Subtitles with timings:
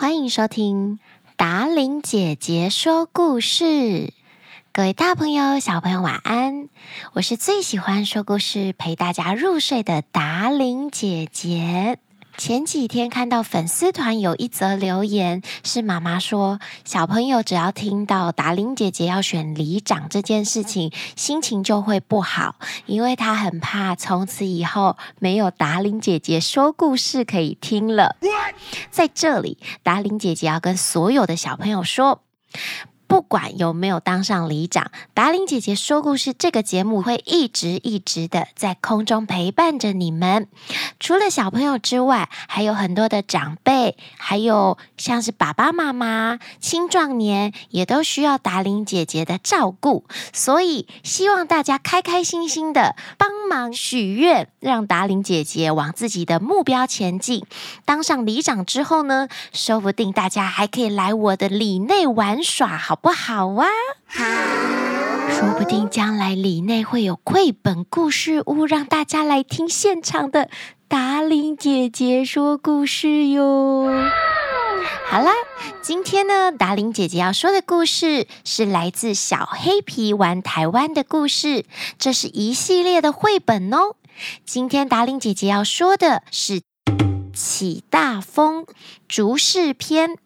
[0.00, 0.98] 欢迎收听
[1.36, 4.14] 达玲姐姐说故事。
[4.72, 6.70] 各位大朋友、小朋友，晚安！
[7.12, 11.98] 我是最喜欢说故事、陪大家入睡的达玲姐姐。
[12.36, 22.56] 前几天看到粉丝团有一则留言，是妈妈说，小朋友只要听到达玲姐姐要选里长这件事情，心情就会不好，
[22.86, 28.16] 因为她很怕从此以后没有达玲姐姐说故事可以听了。
[28.90, 32.22] 在这里，达玲姐姐要跟所有的小朋友说。
[33.10, 40.46] 不管有没有当上里长，达伶姐姐说故事这个节目会一直一直的在空中陪伴着你们。
[41.00, 50.04] 除了小朋友之外，还有很多的长辈，还有像是爸爸妈妈、青壮年，也都需要达伶姐姐的照顾。
[50.32, 57.44] 所以，希望大家开开心心的帮忙许愿，让达伶姐姐往自己的目标前进。
[57.84, 62.99] 当上里长之后呢，说不定大家还可以来我的里内玩耍，好。
[63.02, 63.66] 不好啊！
[65.30, 70.50] 说不定将来里内会有绘本故事屋，让大家来听现场的
[70.86, 73.86] 达玲姐姐说故事哟。
[75.06, 75.32] 好啦，
[75.80, 81.64] 今天呢，达伶姐姐要说的故事是来自小黑皮玩台湾的故事，
[81.98, 83.96] 这是一系列的绘本哦。
[84.44, 86.60] 今天达玲姐姐要说的是
[87.32, 88.64] 《起大风》
[89.08, 90.18] 竹市篇。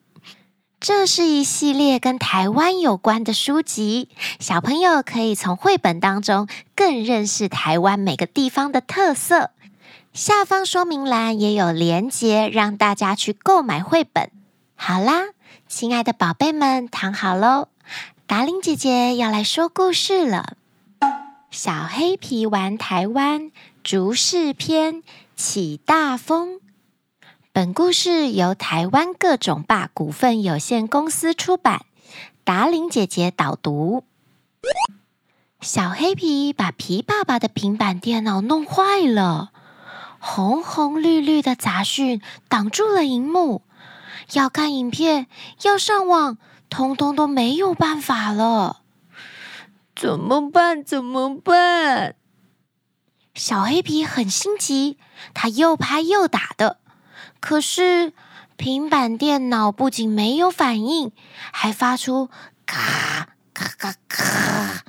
[0.86, 9.48] 这是一系列跟台湾有关的书籍，小朋友可以从绘本当中更认识台湾每个地方的特色。
[10.12, 14.30] 下方说明栏也有连结，让大家去购买绘本。
[14.76, 15.28] 好啦，
[15.66, 17.68] 亲爱的宝贝们，躺好喽，
[18.26, 20.58] 达伶姐姐要来说故事了。
[21.50, 23.50] 小黑皮玩台湾，
[23.82, 25.02] 竹市篇，
[25.34, 26.60] 起大风。
[27.54, 31.86] 本故事由台湾各种霸股份有限公司出版，
[32.42, 34.02] 达玲姐姐导读。
[35.60, 39.52] 小黑皮把皮爸爸的平板电脑弄坏了，
[40.18, 43.62] 红红绿绿的杂讯挡住了荧幕，
[44.32, 45.28] 要看影片、
[45.62, 46.38] 要上网，
[46.68, 48.80] 通通都没有办法了。
[49.94, 50.82] 怎么办？
[50.82, 52.16] 怎么办？
[53.32, 54.98] 小黑皮很心急，
[55.32, 56.78] 他又拍又打的。
[57.46, 58.14] 可是，
[58.56, 61.12] 平板电脑不仅没有反应，
[61.52, 62.30] 还发出
[62.64, 64.82] 咔咔咔咔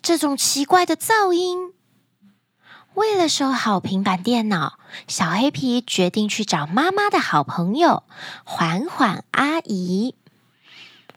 [0.00, 1.72] 这种奇怪的噪音。
[2.94, 4.78] 为了收好平板电脑，
[5.08, 8.04] 小黑皮决定去找妈妈的好朋友
[8.44, 10.14] 缓缓阿姨。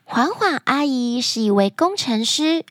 [0.04, 2.66] 缓缓阿姨是一位工程师，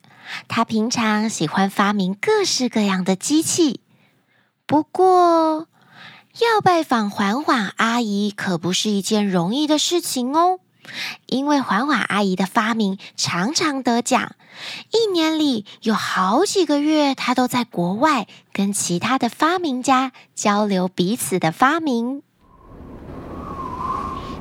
[0.49, 3.81] 她平常喜欢发明各式各样的机器。
[4.67, 5.69] 不过，
[6.41, 10.61] 要拜访缓缓阿姨可不是一件容易的事情哦，
[11.27, 14.37] 因为缓缓阿姨的发明常常得奖，
[14.93, 22.23] 一年里有好几个月，她都在国外跟其他的发明家交流彼此的发明。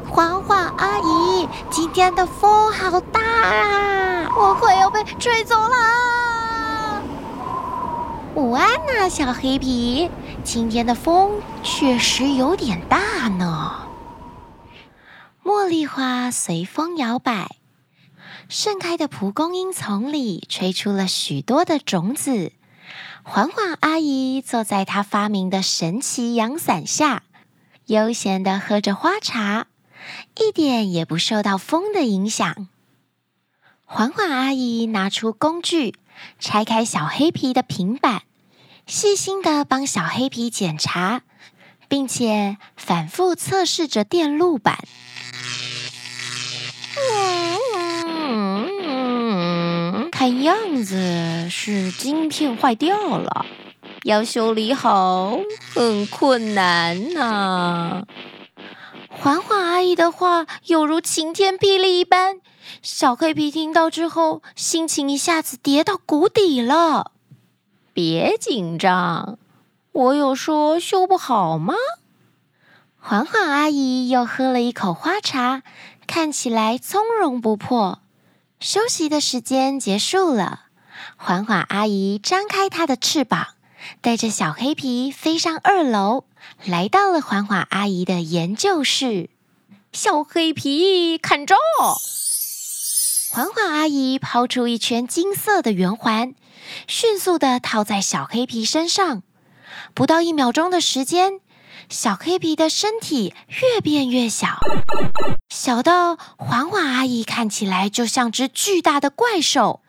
[0.08, 7.02] 缓缓阿姨，今天的风好大啊，我快要被吹走了。
[8.36, 10.12] 午安呐，小黑皮。
[10.48, 13.86] 今天的风确实有点大呢。
[15.44, 17.58] 茉莉花随风摇摆，
[18.48, 22.54] 盛开的蒲公英丛里吹出了许多的种子。
[23.24, 27.24] 缓缓阿姨坐在她发明的神奇阳伞下，
[27.88, 29.68] 悠闲地喝着花茶，
[30.38, 32.70] 一点也不受到风的影响。
[33.84, 35.96] 缓缓阿姨拿出工具，
[36.40, 38.22] 拆开小黑皮的平板。
[38.88, 41.24] 细心的帮小黑皮检查，
[41.90, 44.80] 并且反复测试着电路板。
[48.00, 53.46] 嗯，看样子是晶片坏掉了，
[54.04, 55.38] 要修理好
[55.76, 58.04] 很困难呐。
[59.10, 62.40] 环环阿姨的话犹如晴天霹雳一般，
[62.82, 67.12] 小黑皮听到之后，心情一下子跌到谷底了。
[67.98, 69.40] 别紧张，
[69.92, 71.74] 我有说修不好吗？
[73.00, 75.64] 环环阿姨又喝了一口花茶，
[76.06, 77.98] 看起来从容不迫。
[78.60, 80.66] 休息的时间结束了，
[81.16, 83.48] 环环阿姨张开她的翅膀，
[84.02, 86.26] 带着小黑皮飞上二楼，
[86.66, 89.32] 来到了环环阿姨的研究室。
[89.92, 91.56] 小黑皮，看着！
[93.30, 96.34] 环环阿姨抛出一圈金色的圆环。
[96.88, 99.24] 迅速地套在小黑皮身上，
[99.94, 101.40] 不到一秒钟的时间，
[101.90, 104.60] 小黑皮的身体越变越小，
[105.50, 109.82] 小到缓缓阿姨看起来就像只巨大的怪兽。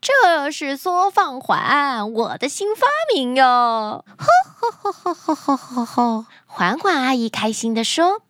[0.00, 4.04] 这是缩放环，我的新发明哟！
[4.16, 8.22] 呵呵呵呵呵呵呵，缓缓阿姨开心地说：“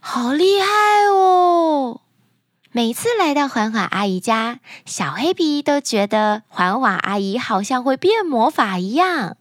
[0.00, 0.66] 好厉害
[1.06, 2.00] 哦！”
[2.76, 9.36] 每次来到缓缓阿姨家，小黑皮都觉得缓缓阿姨好像会变魔法一样。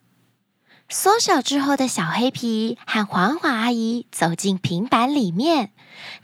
[0.87, 5.71] 缩小之后的小黑皮和缓缓阿姨走进平板里面，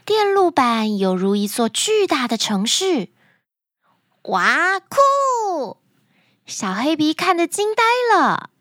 [0.06, 3.10] 电路板犹如一座巨大的城市。
[4.26, 5.78] 哇，酷！
[6.46, 7.84] 小黑皮看得惊呆
[8.16, 8.52] 了。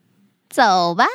[0.48, 1.06] 走吧，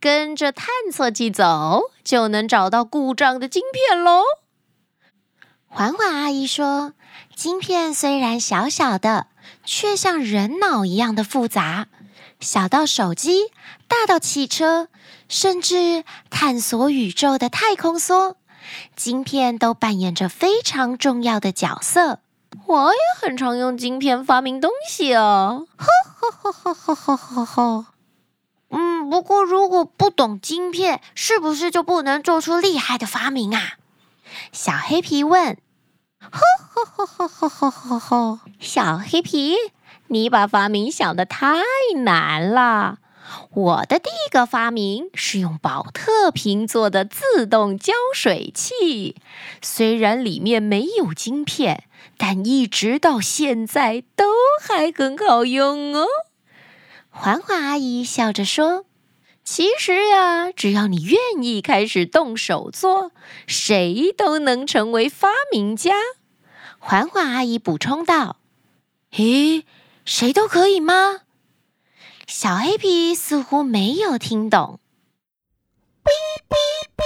[0.00, 4.22] 跟着探测器走，就能找到故障的晶片喽。
[5.72, 6.94] 缓缓阿姨说
[7.36, 9.28] ：“晶片虽然小小的，
[9.64, 11.86] 却像人脑一样的复杂，
[12.40, 13.44] 小到手机，
[13.86, 14.88] 大到汽车，
[15.28, 18.34] 甚至探索宇宙的太空梭，
[18.96, 22.18] 晶片都扮演着非常重要的角色。
[22.66, 25.68] 我也很常用晶片发明东西哦。
[25.76, 25.86] 呵
[26.20, 27.86] 呵呵呵呵呵呵。
[28.70, 33.74] 嗯，不过如果不懂晶片，是不是就不能做出厉害的发明啊？”
[34.52, 35.56] 小黑皮问
[36.20, 39.56] ：“呵呵呵呵呵呵呵，小黑皮，
[40.08, 41.56] 你把发明想的太
[42.04, 42.98] 难了。
[43.52, 49.16] 我的第一个发明是用宝特瓶做的自动浇水器，
[49.62, 51.84] 虽然里面没有晶片，
[52.16, 54.24] 但一直到现在都
[54.62, 56.06] 还很好用哦。”
[57.08, 58.84] 环环阿姨笑着说。
[59.42, 63.10] 其实呀，只要你愿意开始动手做，
[63.46, 65.92] 谁都能成为发明家。
[66.78, 68.36] 缓缓阿姨补充道
[69.12, 69.64] ：“咦，
[70.04, 71.20] 谁都可以吗？”
[72.28, 74.78] 小黑皮似乎没有听懂。
[76.04, 76.08] 哔
[76.48, 76.54] 哔
[76.96, 77.02] 哔！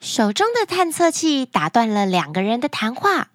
[0.00, 3.30] 手中的探测器打断了两个人的谈话。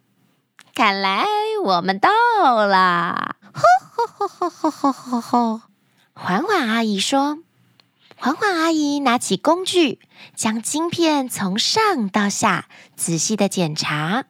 [0.73, 1.25] 看来
[1.63, 2.09] 我们到
[2.65, 3.35] 了。
[3.51, 3.61] 呵
[3.91, 5.68] 呵呵呵呵呵呵呵。
[6.21, 7.39] 缓缓阿姨说
[8.17, 9.99] ：“缓缓阿姨拿起工具，
[10.35, 12.67] 将晶片从上到下
[12.97, 14.25] 仔细的检查。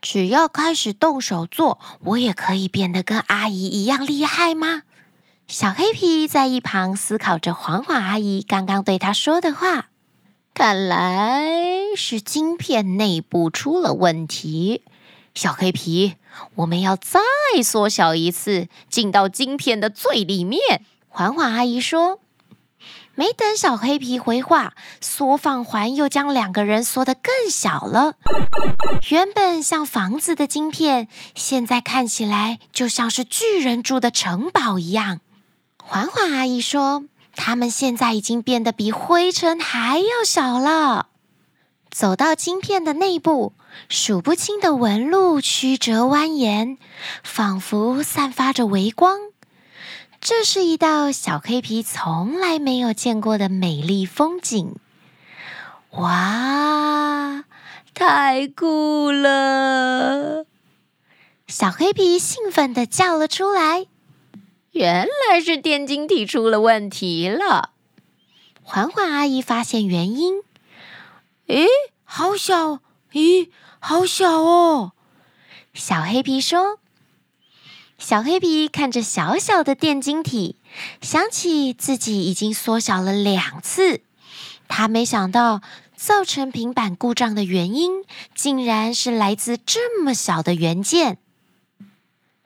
[0.00, 4.82] 只要开始动手做，我也可以变得跟阿姨一样厉害吗？”
[5.48, 9.88] 小黑皮在一旁思考着缓缓阿姨刚刚对他说的话。
[10.54, 11.44] 看来
[11.96, 14.82] 是晶片内部出了问题。
[15.34, 16.14] 小黑皮，
[16.54, 17.20] 我们要再
[17.64, 20.60] 缩小一次，进到晶片的最里面。
[21.08, 22.20] 缓缓阿姨说
[23.16, 28.14] ：“没等小黑皮回话，缩放环又将两个人缩得更小了。
[29.10, 35.20] 原本像房子的晶片，现在看起来就像是巨人住的城堡一样。”
[35.82, 37.04] 缓缓阿姨说
[37.34, 41.08] ：“他们现在已经变得比灰尘还要小了。”
[41.90, 43.52] 走到晶片的内部，
[43.88, 46.78] 数不清的纹路曲折蜿蜒，
[47.22, 49.18] 仿佛散发着微光。
[50.20, 54.76] 这是一道小黑皮从来没有见过的美丽风景。
[55.90, 57.44] 哇，
[57.92, 60.46] 太酷了！
[61.46, 63.86] 小黑皮兴奋地叫了出来。
[64.72, 67.70] 原来是电晶体出了问题了。
[68.62, 70.42] 缓缓阿姨发现原因。
[71.46, 71.66] 咦，
[72.02, 72.80] 好小！
[73.12, 73.50] 咦，
[73.86, 74.92] 好小哦！
[75.74, 76.78] 小黑皮说
[78.00, 80.56] ：“小黑皮看着小小的电晶体，
[81.02, 84.00] 想起自己已经缩小了两次。
[84.68, 85.60] 他没想到，
[85.94, 91.18] 造成平板故障的原因，竟然是来自这么小的元件。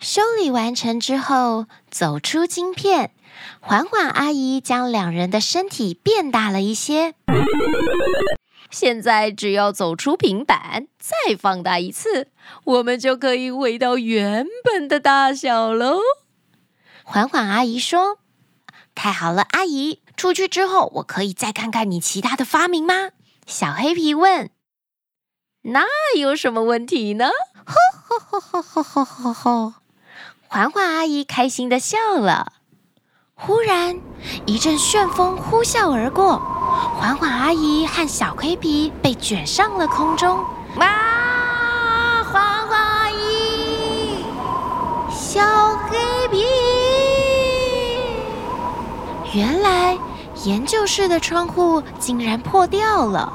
[0.00, 3.12] 修理完成之后，走出晶片，
[3.60, 7.14] 缓缓阿姨将两人的身体变大了一些。”
[8.70, 12.30] 现在只要走出平板，再放大一次，
[12.64, 15.98] 我们就可以回到原本的大小喽。
[17.02, 18.18] 缓缓阿姨说
[18.94, 23.10] ：“太好了，阿姨，出去之后，我可以再看看你其他的发明吗？”
[23.46, 24.50] 小黑皮问。
[25.62, 25.84] “那
[26.18, 27.30] 有什么问题呢？”
[27.64, 27.74] 吼
[28.18, 29.74] 吼吼吼吼吼吼吼，
[30.46, 32.52] 缓缓阿姨开心的笑了。
[33.40, 33.96] 忽然，
[34.46, 36.38] 一阵旋风呼啸而过。
[36.98, 40.44] 缓缓阿姨和小黑皮被卷上了空中。
[40.76, 42.24] 哇！
[42.24, 44.24] 缓缓阿姨，
[45.10, 45.40] 小
[45.88, 46.44] 黑皮。
[49.32, 49.96] 原来
[50.44, 53.32] 研究室的窗户竟然破掉了，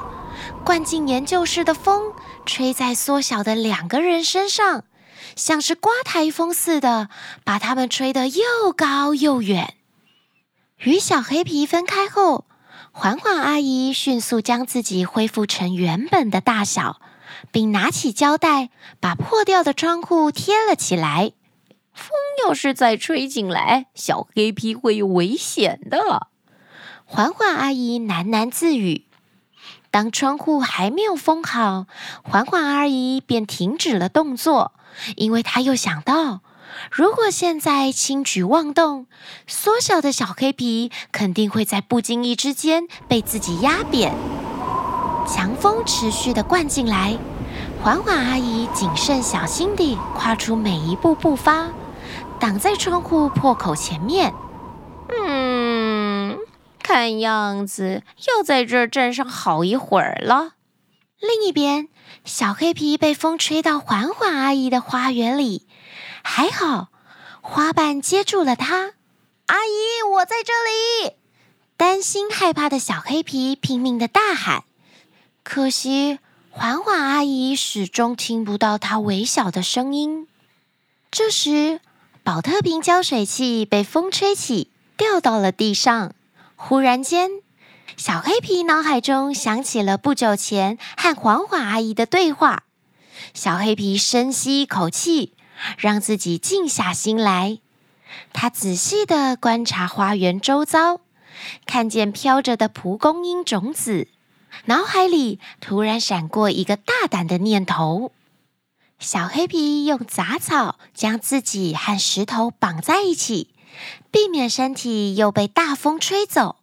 [0.64, 2.12] 灌进研究室的风
[2.44, 4.84] 吹在缩小的两个人身上，
[5.34, 7.08] 像是刮台风似的，
[7.42, 9.74] 把他们吹得又高又远。
[10.84, 12.44] 与小黑皮分开后，
[12.92, 17.00] 缓缓阿姨迅速将自己恢复成原本的大小，
[17.50, 18.68] 并拿起胶带
[19.00, 21.32] 把破掉的窗户贴了起来。
[21.94, 22.10] 风
[22.44, 26.28] 要是再吹进来，小黑皮会有危险的。
[27.06, 29.06] 缓缓阿姨喃喃自语。
[29.90, 31.86] 当窗户还没有封好，
[32.22, 34.74] 缓缓阿姨便停止了动作，
[35.16, 36.42] 因为她又想到，
[36.90, 39.06] 如果现在轻举妄动，
[39.46, 44.14] 缩小的小黑皮肯定会在不经意之间被自己压扁。
[45.26, 47.16] 强风持续地灌进来，
[47.82, 51.68] 缓缓阿姨谨慎小心地跨出每一步步伐，
[52.38, 54.34] 挡在窗户破口前面。
[55.08, 56.38] 嗯。
[56.82, 60.50] 看样子要在这儿站上好一会儿了。
[61.18, 61.88] 另一边，
[62.26, 65.66] 小黑皮被风吹到缓缓阿姨的花园里，
[66.24, 66.88] 还好
[67.42, 68.94] 花瓣接住了它。
[69.46, 70.52] 阿姨，我在这
[71.06, 71.16] 里！
[71.76, 74.64] 担心害怕的小黑皮拼命地大喊，
[75.42, 76.18] 可惜
[76.50, 80.26] 缓缓阿姨始终听不到它微小的声音。
[81.10, 81.80] 这时，
[82.22, 86.14] 宝特瓶浇水器被风吹起，掉到了地上。
[86.56, 87.30] 忽然间，
[87.96, 92.62] 小黑皮脑海中想起了不久前和缓缓阿姨的对话。
[93.34, 95.34] 小黑皮深吸一口气，
[95.78, 97.58] 让自己静下心来。
[98.32, 101.00] 他仔细地观察花园周遭，
[101.66, 104.08] 看见飘着的蒲公英种子，
[104.66, 108.12] 脑海里突然闪过一个大胆的念头：
[108.98, 113.50] 小黑皮用杂草将自己和石头绑在一起。
[114.12, 116.54] 避免身体又被大风吹走。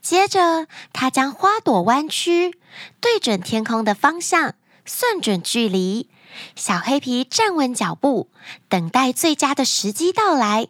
[0.00, 2.58] 接着，他将花朵弯曲，
[2.98, 4.54] 对准天空的方向，
[4.86, 6.08] 算准距离。
[6.54, 8.30] 小黑皮站稳脚步，
[8.68, 10.68] 等待最佳的时机到来。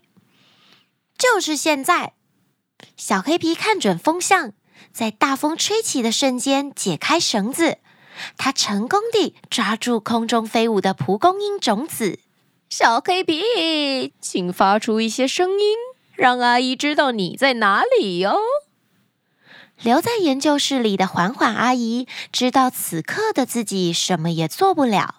[1.16, 2.14] 就是现在！
[2.96, 4.52] 小黑皮看准风向，
[4.92, 7.78] 在大风吹起的瞬间解开绳子，
[8.36, 12.20] 他成功地抓住空中飞舞的蒲公英种子。
[12.70, 15.76] 小黑皮，请发出一些声音，
[16.14, 18.38] 让阿姨知道你在哪里哟。
[19.82, 25.17] 留在研究室里的缓缓阿姨知道此刻的自己什么也做不了，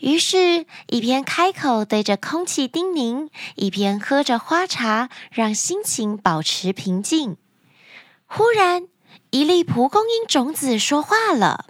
[0.00, 7.36] 于是，一边开口对着空气叮咛，一边喝着花茶，让心情保持平静。
[8.26, 8.88] 忽然，
[9.30, 11.66] 一粒蒲公英种子说话了：“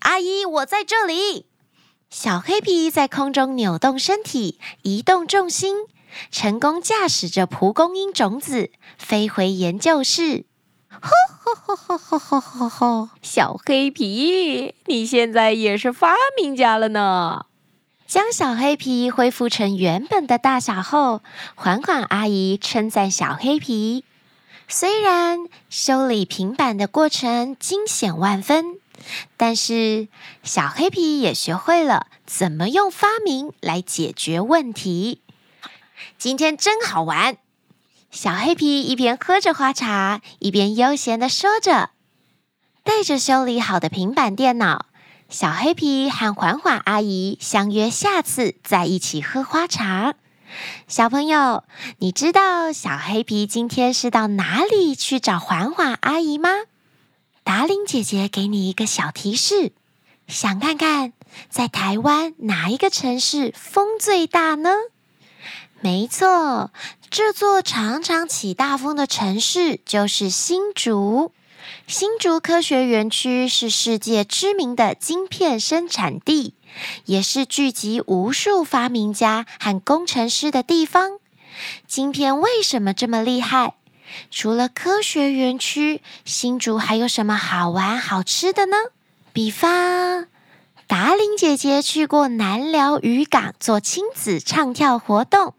[0.00, 1.46] 阿姨，我在这里。”
[2.10, 5.76] 小黑皮在空中扭动身体，移动重心，
[6.30, 10.46] 成功驾驶着蒲公英种子飞回研究室。
[10.90, 11.10] 吼
[11.54, 13.08] 吼吼吼吼吼吼！
[13.22, 17.46] 小黑皮，你现在也是发明家了呢！
[18.06, 21.22] 将小黑皮恢复成原本的大小后，
[21.54, 24.04] 缓缓阿姨称赞小黑皮：
[24.66, 28.78] 虽然修理平板的过程惊险万分。
[29.36, 30.08] 但是
[30.42, 35.22] 小黑皮也学会了怎么用发明来解决问题。
[36.18, 37.36] 今天真好玩！
[38.10, 41.90] 小黑皮一边喝着花茶，一边悠闲地说着。
[42.82, 44.86] 带着修理好的平板电脑，
[45.28, 50.14] 小黑皮和缓缓阿姨相约下次再一起喝花茶。
[50.86, 51.64] 小朋友，
[51.98, 56.48] 你知道小黑皮今天是到哪里去找缓缓阿姨吗？
[57.44, 59.72] 达令姐姐给你一个小提示，
[60.26, 61.12] 想看看
[61.50, 64.70] 在台湾哪一个城市风最大呢？
[65.80, 66.72] 没错，
[67.10, 71.32] 这座常常起大风的城市就是新竹。
[71.86, 76.54] 新竹科学园区是世界知名的晶片生产地，
[77.06, 81.18] 也是聚集无数发明家和工程师的地方。
[81.86, 83.74] 晶片为什么这么厉害？
[84.30, 88.76] 除了科学园区，新竹还有什么好玩好吃的呢？
[89.32, 90.26] 比方，
[90.88, 95.52] 达玲姐姐去过南寮渔港做亲子唱跳活动，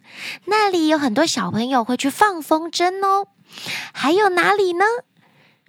[0.45, 3.27] 那里有很多小朋友会去放风筝哦。
[3.93, 4.83] 还有哪里呢？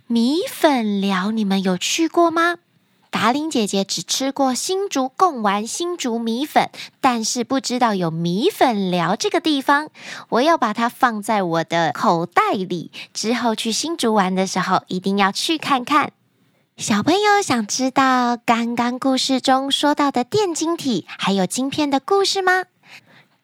[0.07, 2.57] 米粉寮，你们有去过吗？
[3.11, 6.71] 达玲姐姐只吃过新竹贡丸、新竹米粉，
[7.03, 9.91] 但是不知道有米粉寮这个地方。
[10.31, 16.13] 我要把它放在我的口袋里，之后去新竹玩的时候一定要去看看。
[16.81, 22.65] 小朋友想知道刚刚故事中说到的电晶体还有晶片的故事吗？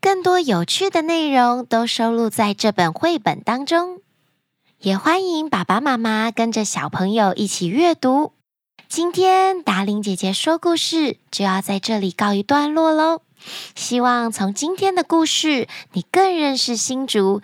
[0.01, 4.01] 更多有趣的内容都收录在这本绘本当中，
[4.81, 8.33] 也欢迎爸爸妈妈跟着小朋友一起阅读。
[8.89, 13.21] 今天达玲姐姐说故事就要在这里告一段落喽。
[13.75, 17.43] 希望从今天的故事，你更认识新竹，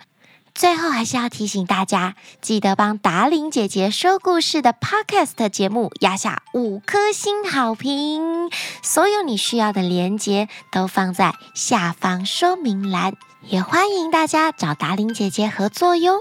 [0.55, 8.51] 最后还是要提醒大家，记得帮达伶姐姐说故事的 Podcast 节目压下五颗星好评。
[8.83, 16.19] 所有你需要的连接都放在下方说明栏，也欢迎大家找达伶姐姐合作哟。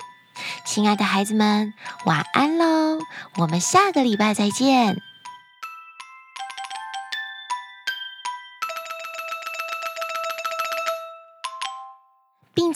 [0.65, 1.75] 亲爱的孩子们，
[2.07, 2.99] 晚安喽！
[3.37, 5.12] 我们下个礼拜再见。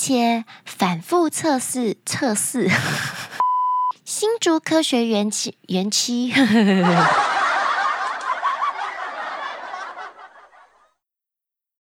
[0.08, 2.70] 且反复测试测试
[4.06, 6.32] 新竹科学园区园区。